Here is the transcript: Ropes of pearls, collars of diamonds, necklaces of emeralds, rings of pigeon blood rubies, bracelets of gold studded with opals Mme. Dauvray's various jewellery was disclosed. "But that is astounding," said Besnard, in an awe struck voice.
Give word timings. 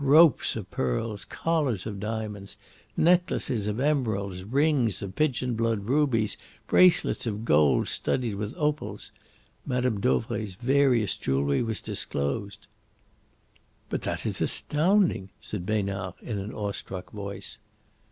Ropes 0.03 0.55
of 0.55 0.71
pearls, 0.71 1.25
collars 1.25 1.85
of 1.85 1.99
diamonds, 1.99 2.57
necklaces 2.97 3.67
of 3.67 3.79
emeralds, 3.79 4.43
rings 4.43 5.03
of 5.03 5.13
pigeon 5.15 5.53
blood 5.53 5.81
rubies, 5.81 6.37
bracelets 6.65 7.27
of 7.27 7.45
gold 7.45 7.87
studded 7.87 8.33
with 8.33 8.51
opals 8.57 9.11
Mme. 9.63 9.97
Dauvray's 9.99 10.55
various 10.55 11.15
jewellery 11.15 11.61
was 11.61 11.81
disclosed. 11.81 12.65
"But 13.89 14.01
that 14.01 14.25
is 14.25 14.41
astounding," 14.41 15.29
said 15.39 15.67
Besnard, 15.67 16.15
in 16.23 16.39
an 16.39 16.51
awe 16.51 16.71
struck 16.71 17.11
voice. 17.11 17.59